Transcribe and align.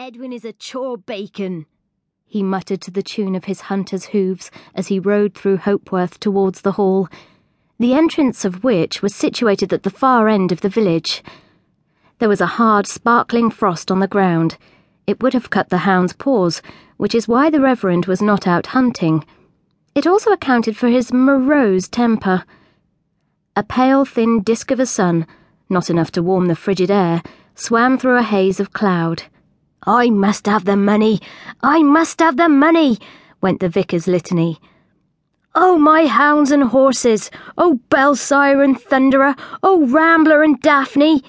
Edwin 0.00 0.32
is 0.32 0.46
a 0.46 0.54
chawbacon, 0.54 1.66
he 2.24 2.42
muttered 2.42 2.80
to 2.80 2.90
the 2.90 3.02
tune 3.02 3.34
of 3.34 3.44
his 3.44 3.60
hunter's 3.60 4.06
hooves 4.06 4.50
as 4.74 4.86
he 4.86 4.98
rode 4.98 5.34
through 5.34 5.58
Hopeworth 5.58 6.18
towards 6.18 6.62
the 6.62 6.72
hall, 6.72 7.06
the 7.78 7.92
entrance 7.92 8.46
of 8.46 8.64
which 8.64 9.02
was 9.02 9.14
situated 9.14 9.74
at 9.74 9.82
the 9.82 9.90
far 9.90 10.26
end 10.26 10.52
of 10.52 10.62
the 10.62 10.70
village. 10.70 11.22
There 12.18 12.30
was 12.30 12.40
a 12.40 12.56
hard, 12.56 12.86
sparkling 12.86 13.50
frost 13.50 13.90
on 13.90 14.00
the 14.00 14.08
ground. 14.08 14.56
It 15.06 15.22
would 15.22 15.34
have 15.34 15.50
cut 15.50 15.68
the 15.68 15.84
hound's 15.84 16.14
paws, 16.14 16.62
which 16.96 17.14
is 17.14 17.28
why 17.28 17.50
the 17.50 17.60
Reverend 17.60 18.06
was 18.06 18.22
not 18.22 18.46
out 18.46 18.68
hunting. 18.68 19.22
It 19.94 20.06
also 20.06 20.32
accounted 20.32 20.78
for 20.78 20.88
his 20.88 21.12
morose 21.12 21.88
temper. 21.88 22.44
A 23.54 23.62
pale, 23.62 24.06
thin 24.06 24.42
disk 24.42 24.70
of 24.70 24.80
a 24.80 24.86
sun, 24.86 25.26
not 25.68 25.90
enough 25.90 26.10
to 26.12 26.22
warm 26.22 26.46
the 26.46 26.56
frigid 26.56 26.90
air, 26.90 27.22
swam 27.54 27.98
through 27.98 28.16
a 28.16 28.22
haze 28.22 28.60
of 28.60 28.72
cloud. 28.72 29.24
I 29.84 30.10
must 30.10 30.46
have 30.46 30.66
the 30.66 30.76
money, 30.76 31.20
I 31.62 31.82
must 31.82 32.20
have 32.20 32.36
the 32.36 32.48
money, 32.48 32.98
went 33.40 33.60
the 33.60 33.68
vicar's 33.68 34.06
litany. 34.06 34.60
Oh, 35.54 35.78
my 35.78 36.06
hounds 36.06 36.50
and 36.50 36.64
horses, 36.64 37.30
oh, 37.56 37.80
Belsire 37.88 38.62
and 38.62 38.78
Thunderer, 38.78 39.38
oh, 39.62 39.86
Rambler 39.86 40.42
and 40.42 40.60
Daphne, 40.60 41.22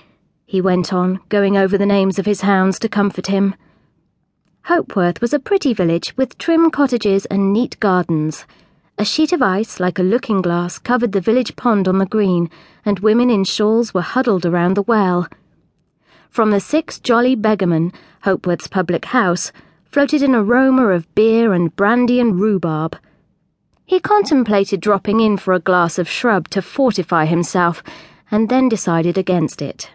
he 0.46 0.60
went 0.60 0.92
on, 0.92 1.22
going 1.30 1.56
over 1.56 1.78
the 1.78 1.86
names 1.86 2.20
of 2.20 2.26
his 2.26 2.42
hounds 2.42 2.78
to 2.80 2.90
comfort 2.90 3.28
him. 3.28 3.56
Hopeworth 4.64 5.22
was 5.22 5.34
a 5.34 5.40
pretty 5.40 5.74
village 5.74 6.14
with 6.18 6.38
trim 6.38 6.70
cottages 6.72 7.26
and 7.28 7.54
neat 7.54 7.80
gardens. 7.80 8.46
A 8.98 9.06
sheet 9.06 9.32
of 9.32 9.42
ice, 9.42 9.80
like 9.80 9.98
a 9.98 10.04
looking 10.04 10.42
glass, 10.42 10.78
covered 10.78 11.14
the 11.14 11.22
village 11.22 11.56
pond 11.56 11.88
on 11.88 12.00
the 12.00 12.06
green, 12.06 12.50
and 12.84 13.00
women 13.00 13.30
in 13.30 13.46
shawls 13.46 13.94
were 13.94 14.02
huddled 14.02 14.46
around 14.46 14.76
the 14.76 14.82
well. 14.82 15.26
From 16.32 16.52
the 16.52 16.62
Six 16.62 16.98
Jolly 16.98 17.36
Beggarmen, 17.36 17.94
Hopeworth's 18.22 18.68
public 18.68 19.04
house, 19.04 19.52
floated 19.84 20.24
an 20.24 20.34
aroma 20.34 20.88
of 20.88 21.14
beer 21.14 21.52
and 21.52 21.76
brandy 21.76 22.22
and 22.22 22.40
rhubarb. 22.40 22.98
He 23.86 24.00
contemplated 24.00 24.80
dropping 24.80 25.20
in 25.20 25.36
for 25.36 25.54
a 25.54 25.60
glass 25.60 26.00
of 26.00 26.08
shrub 26.08 26.48
to 26.52 26.62
fortify 26.62 27.26
himself, 27.26 27.84
and 28.32 28.48
then 28.48 28.70
decided 28.70 29.18
against 29.18 29.62
it. 29.62 29.92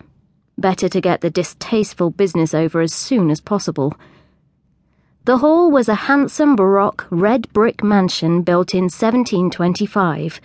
Better 0.59 0.91
to 0.91 1.01
get 1.01 1.23
the 1.23 1.31
distasteful 1.31 2.11
business 2.11 2.53
over 2.53 2.83
as 2.83 2.93
soon 2.93 3.31
as 3.31 3.41
possible. 3.41 3.95
The 5.25 5.39
hall 5.39 5.71
was 5.71 5.89
a 5.89 6.05
handsome 6.05 6.55
Baroque 6.55 7.07
red 7.09 7.51
brick 7.55 7.83
mansion 7.83 8.43
built 8.43 8.75
in 8.75 8.85
1725. 8.85 10.43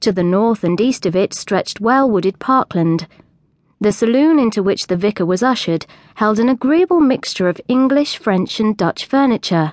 To 0.00 0.10
the 0.10 0.24
north 0.24 0.64
and 0.64 0.80
east 0.80 1.06
of 1.06 1.14
it 1.14 1.32
stretched 1.34 1.80
well 1.80 2.10
wooded 2.10 2.40
parkland. 2.40 3.06
The 3.82 3.92
saloon 3.92 4.38
into 4.38 4.62
which 4.62 4.88
the 4.88 4.96
vicar 4.96 5.24
was 5.24 5.42
ushered 5.42 5.86
held 6.16 6.38
an 6.38 6.50
agreeable 6.50 7.00
mixture 7.00 7.48
of 7.48 7.58
English, 7.66 8.18
French, 8.18 8.60
and 8.60 8.76
Dutch 8.76 9.06
furniture. 9.06 9.72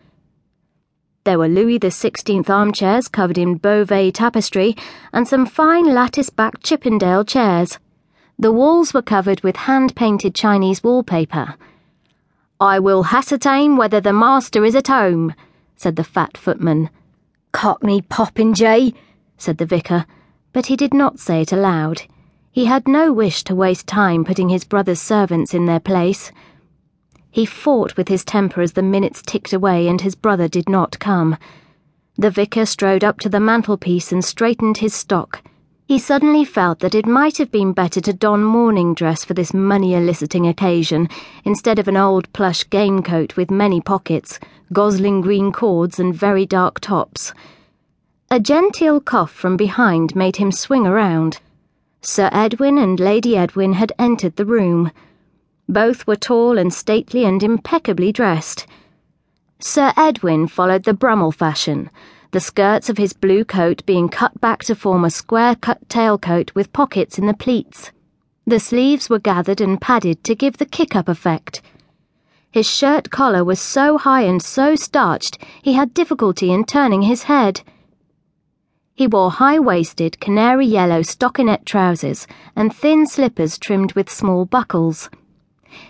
There 1.26 1.38
were 1.38 1.50
Louis 1.50 1.78
XVI 1.78 2.50
armchairs 2.50 3.10
covered 3.10 3.38
in 3.38 3.58
Beauvais 3.58 4.12
tapestry 4.12 4.78
and 5.12 5.28
some 5.28 5.46
fine 5.46 5.94
lattice 5.94 6.30
backed 6.30 6.64
Chippendale 6.64 7.26
chairs. 7.26 7.80
The 8.40 8.54
walls 8.54 8.94
were 8.94 9.02
covered 9.02 9.42
with 9.42 9.58
hand 9.58 9.94
painted 9.94 10.34
Chinese 10.34 10.82
wallpaper. 10.82 11.56
I 12.62 12.80
will 12.80 13.06
ascertain 13.12 13.76
whether 13.76 14.00
the 14.00 14.14
master 14.14 14.64
is 14.64 14.74
at 14.74 14.88
home, 14.88 15.36
said 15.76 15.98
the 15.98 16.06
fat 16.06 16.38
footman. 16.38 16.90
Cockney 17.52 18.02
Popinjay, 18.04 18.94
said 19.38 19.58
the 19.58 19.66
vicar, 19.66 20.06
but 20.54 20.68
he 20.68 20.78
did 20.78 20.94
not 20.94 21.20
say 21.20 21.42
it 21.42 21.52
aloud. 21.52 22.04
He 22.58 22.66
had 22.66 22.88
no 22.88 23.14
wish 23.14 23.44
to 23.44 23.54
waste 23.54 23.86
time 23.86 24.26
putting 24.26 24.50
his 24.50 24.64
brother's 24.64 25.00
servants 25.00 25.54
in 25.54 25.68
their 25.68 25.80
place. 25.80 26.32
He 27.30 27.46
fought 27.46 27.96
with 27.96 28.08
his 28.08 28.26
temper 28.26 28.62
as 28.62 28.72
the 28.72 28.82
minutes 28.82 29.22
ticked 29.22 29.54
away 29.54 29.88
and 29.88 30.02
his 30.02 30.16
brother 30.16 30.48
did 30.48 30.68
not 30.68 30.98
come. 30.98 31.38
The 32.16 32.32
vicar 32.32 32.66
strode 32.66 33.04
up 33.04 33.20
to 33.20 33.30
the 33.30 33.40
mantelpiece 33.40 34.12
and 34.12 34.26
straightened 34.26 34.78
his 34.78 34.96
stock. 34.96 35.44
He 35.86 36.00
suddenly 36.00 36.44
felt 36.44 36.80
that 36.80 36.96
it 36.96 37.06
might 37.06 37.38
have 37.38 37.52
been 37.52 37.74
better 37.74 38.02
to 38.02 38.12
don 38.12 38.44
mourning 38.44 38.96
dress 38.96 39.24
for 39.24 39.36
this 39.36 39.54
money 39.54 39.94
eliciting 39.94 40.48
occasion 40.48 41.10
instead 41.46 41.78
of 41.78 41.88
an 41.88 41.96
old 41.96 42.34
plush 42.34 42.68
game 42.72 43.04
coat 43.04 43.38
with 43.38 43.52
many 43.52 43.82
pockets, 43.82 44.40
gosling 44.74 45.22
green 45.22 45.52
cords, 45.52 46.00
and 46.00 46.16
very 46.16 46.48
dark 46.48 46.80
tops. 46.80 47.34
A 48.32 48.40
genteel 48.40 49.00
cough 49.00 49.32
from 49.32 49.58
behind 49.58 50.16
made 50.16 50.38
him 50.38 50.52
swing 50.52 50.88
around. 50.88 51.40
Sir 52.02 52.30
Edwin 52.32 52.78
and 52.78 53.00
Lady 53.00 53.36
Edwin 53.36 53.74
had 53.74 53.92
entered 53.98 54.36
the 54.36 54.46
room. 54.46 54.92
Both 55.68 56.08
were 56.08 56.16
tall 56.16 56.58
and 56.58 56.74
stately 56.74 57.26
and 57.26 57.44
impeccably 57.44 58.12
dressed. 58.12 58.66
Sir 59.60 59.92
Edwin 59.98 60.48
followed 60.48 60.84
the 60.84 60.94
Brummell 60.94 61.32
fashion, 61.32 61.90
the 62.32 62.40
skirts 62.40 62.90
of 62.90 62.98
his 62.98 63.14
blue 63.14 63.44
coat 63.44 63.86
being 63.86 64.08
cut 64.10 64.40
back 64.40 64.64
to 64.66 64.76
form 64.76 65.04
a 65.04 65.10
square 65.10 65.56
cut 65.56 65.90
tailcoat 65.90 66.54
with 66.54 66.72
pockets 66.72 67.18
in 67.18 67.26
the 67.26 67.34
pleats. 67.34 67.92
The 68.46 68.60
sleeves 68.60 69.10
were 69.10 69.20
gathered 69.20 69.60
and 69.60 69.82
padded 69.82 70.24
to 70.26 70.36
give 70.36 70.58
the 70.58 70.66
kick 70.66 70.96
up 70.96 71.10
effect. 71.10 71.62
His 72.52 72.70
shirt 72.70 73.10
collar 73.10 73.44
was 73.44 73.60
so 73.60 73.98
high 73.98 74.22
and 74.22 74.42
so 74.42 74.76
starched 74.76 75.38
he 75.62 75.74
had 75.74 75.94
difficulty 75.94 76.52
in 76.52 76.64
turning 76.64 77.02
his 77.02 77.24
head. 77.24 77.62
He 78.98 79.06
wore 79.06 79.30
high 79.30 79.60
waisted, 79.60 80.20
canary 80.20 80.66
yellow 80.66 81.04
stockinette 81.04 81.66
trousers 81.66 82.26
and 82.56 82.74
thin 82.74 83.06
slippers 83.06 83.60
trimmed 83.60 83.94
with 83.94 84.10
small 84.10 84.46
buckles. 84.46 85.12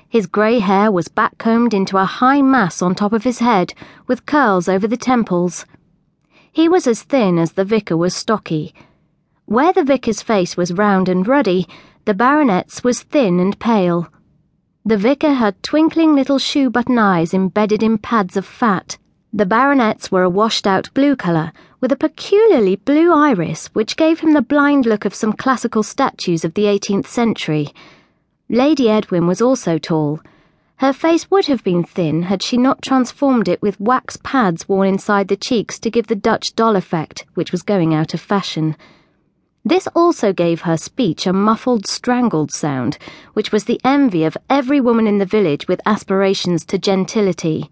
His 0.10 0.28
grey 0.28 0.60
hair 0.60 0.92
was 0.92 1.08
backcombed 1.08 1.74
into 1.74 1.96
a 1.96 2.04
high 2.04 2.42
mass 2.42 2.82
on 2.82 2.96
top 2.96 3.14
of 3.14 3.24
his 3.24 3.40
head, 3.40 3.74
with 4.08 4.26
curls 4.26 4.68
over 4.68 4.90
the 4.90 4.98
temples. 4.98 5.66
He 6.52 6.68
was 6.68 6.86
as 6.86 7.02
thin 7.02 7.40
as 7.40 7.54
the 7.54 7.64
vicar 7.64 7.96
was 7.96 8.14
stocky. 8.14 8.76
Where 9.46 9.72
the 9.72 9.86
vicar's 9.86 10.22
face 10.22 10.58
was 10.58 10.74
round 10.74 11.08
and 11.08 11.26
ruddy, 11.26 11.66
the 12.04 12.14
baronet's 12.14 12.84
was 12.84 13.04
thin 13.04 13.40
and 13.40 13.58
pale. 13.58 14.12
The 14.84 14.98
vicar 14.98 15.32
had 15.32 15.64
twinkling 15.64 16.14
little 16.14 16.40
shoe 16.40 16.70
button 16.70 17.00
eyes 17.00 17.34
embedded 17.34 17.82
in 17.84 18.00
pads 18.00 18.36
of 18.36 18.46
fat. 18.46 18.98
The 19.38 19.46
baronet's 19.46 20.12
were 20.12 20.24
a 20.24 20.32
washed 20.32 20.66
out 20.66 20.92
blue 20.96 21.16
colour, 21.16 21.52
with 21.80 21.92
a 21.92 21.96
peculiarly 21.96 22.76
blue 22.76 23.14
iris 23.14 23.68
which 23.68 23.96
gave 23.96 24.22
him 24.22 24.34
the 24.34 24.42
blind 24.42 24.88
look 24.88 25.06
of 25.06 25.14
some 25.14 25.32
classical 25.32 25.84
statues 25.84 26.44
of 26.44 26.56
the 26.56 26.64
18th 26.64 27.06
century. 27.06 27.70
Lady 28.50 28.90
Edwin 28.90 29.28
was 29.28 29.40
also 29.40 29.78
tall. 29.78 30.22
Her 30.78 30.92
face 30.92 31.30
would 31.30 31.46
have 31.46 31.64
been 31.64 31.84
thin 31.84 32.24
had 32.24 32.42
she 32.42 32.58
not 32.58 32.82
transformed 32.82 33.48
it 33.48 33.62
with 33.62 33.80
wax 33.80 34.18
pads 34.24 34.68
worn 34.68 34.88
inside 34.88 35.28
the 35.28 35.36
cheeks 35.36 35.78
to 35.82 35.92
give 35.92 36.08
the 36.08 36.16
Dutch 36.16 36.56
doll 36.56 36.76
effect, 36.76 37.28
which 37.36 37.52
was 37.52 37.62
going 37.62 37.94
out 37.94 38.16
of 38.16 38.20
fashion. 38.20 38.76
This 39.64 39.88
also 39.94 40.34
gave 40.34 40.62
her 40.62 40.78
speech 40.78 41.28
a 41.28 41.32
muffled, 41.32 41.86
strangled 41.86 42.52
sound, 42.52 42.98
which 43.34 43.52
was 43.52 43.66
the 43.66 43.80
envy 43.84 44.24
of 44.24 44.36
every 44.50 44.82
woman 44.82 45.06
in 45.06 45.20
the 45.20 45.28
village 45.28 45.68
with 45.68 45.80
aspirations 45.86 46.66
to 46.66 46.80
gentility. 46.80 47.70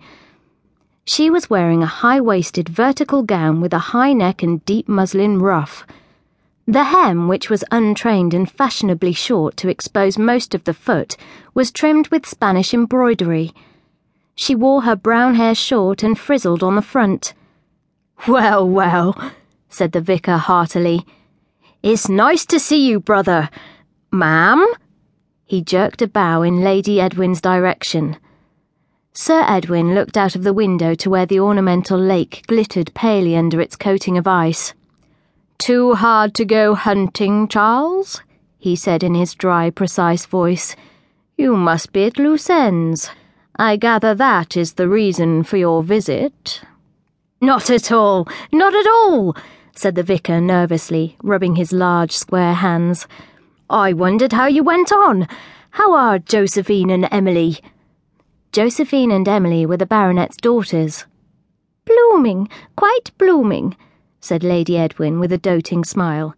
She 1.08 1.30
was 1.30 1.52
wearing 1.52 1.84
a 1.84 1.98
high 2.02 2.20
waisted 2.20 2.68
vertical 2.68 3.22
gown 3.22 3.62
with 3.62 3.74
a 3.74 3.94
high 3.94 4.14
neck 4.14 4.42
and 4.42 4.66
deep 4.66 4.90
muslin 4.90 5.38
ruff. 5.38 5.86
The 6.68 6.86
hem, 6.86 7.28
which 7.28 7.48
was 7.48 7.64
untrained 7.70 8.34
and 8.34 8.50
fashionably 8.50 9.14
short 9.14 9.56
to 9.58 9.70
expose 9.70 10.18
most 10.18 10.56
of 10.56 10.64
the 10.64 10.74
foot, 10.74 11.16
was 11.54 11.72
trimmed 11.72 12.08
with 12.08 12.26
Spanish 12.26 12.74
embroidery. 12.74 13.54
She 14.34 14.56
wore 14.56 14.82
her 14.82 14.96
brown 14.96 15.36
hair 15.36 15.54
short 15.54 16.02
and 16.02 16.18
frizzled 16.18 16.64
on 16.64 16.76
the 16.76 16.82
front. 16.82 17.36
Well, 18.28 18.68
well, 18.68 19.32
said 19.70 19.92
the 19.92 20.02
vicar 20.02 20.38
heartily. 20.38 21.06
It's 21.84 22.10
nice 22.10 22.48
to 22.48 22.60
see 22.60 22.84
you, 22.84 23.00
brother. 23.00 23.52
Ma'am? 24.12 24.66
He 25.46 25.62
jerked 25.62 26.02
a 26.02 26.08
bow 26.08 26.42
in 26.42 26.64
Lady 26.64 27.00
Edwin's 27.00 27.42
direction. 27.42 28.18
Sir 29.18 29.46
Edwin 29.48 29.96
looked 29.96 30.17
out 30.17 30.35
of 30.35 30.44
the 30.44 30.52
window 30.52 30.94
to 30.96 31.09
where 31.09 31.26
the 31.26 31.40
ornamental 31.40 31.97
lake 31.97 32.44
glittered 32.47 32.94
palely 32.94 33.38
under 33.38 33.62
its 33.62 33.78
coating 33.78 34.17
of 34.17 34.28
ice. 34.28 34.73
Too 35.58 35.94
hard 35.94 36.34
to 36.34 36.44
go 36.44 36.76
hunting, 36.76 37.47
Charles? 37.47 38.22
he 38.59 38.76
said 38.76 39.03
in 39.03 39.16
his 39.16 39.34
dry, 39.34 39.70
precise 39.70 40.26
voice. 40.26 40.76
You 41.38 41.56
must 41.56 41.94
be 41.94 42.03
at 42.03 42.20
loose 42.20 42.50
ends. 42.50 43.09
I 43.56 43.78
gather 43.78 44.14
that 44.16 44.58
is 44.58 44.73
the 44.73 44.90
reason 44.90 45.44
for 45.44 45.56
your 45.56 45.82
visit. 45.82 46.59
Not 47.40 47.70
at 47.70 47.94
all, 47.94 48.28
not 48.52 48.76
at 48.76 48.85
all, 48.85 49.34
said 49.73 49.96
the 49.96 50.03
vicar 50.03 50.41
nervously, 50.41 51.16
rubbing 51.23 51.56
his 51.56 51.72
large 51.72 52.12
square 52.12 52.56
hands. 52.56 53.08
I 53.70 53.94
wondered 53.94 54.34
how 54.34 54.47
you 54.47 54.62
went 54.62 54.91
on. 54.91 55.26
How 55.70 55.96
are 55.96 56.20
Josephine 56.20 56.90
and 56.90 57.08
Emily? 57.12 57.62
Josephine 58.55 59.11
and 59.11 59.28
Emily 59.28 59.66
were 59.66 59.75
the 59.75 59.85
baronet's 59.85 60.37
daughters. 60.37 61.03
Blooming, 61.84 62.47
quite 62.78 63.11
blooming, 63.17 63.75
said 64.22 64.46
Lady 64.46 64.78
Edwin 64.78 65.19
with 65.19 65.34
a 65.34 65.37
doting 65.37 65.84
smile. 65.84 66.37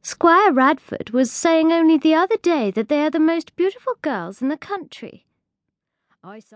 Squire 0.00 0.52
Radford 0.52 1.10
was 1.10 1.32
saying 1.32 1.72
only 1.72 1.98
the 1.98 2.14
other 2.14 2.36
day 2.36 2.70
that 2.70 2.88
they 2.88 3.02
are 3.02 3.10
the 3.10 3.18
most 3.18 3.56
beautiful 3.56 3.94
girls 4.00 4.40
in 4.40 4.46
the 4.46 4.56
country. 4.56 5.26
I 6.22 6.38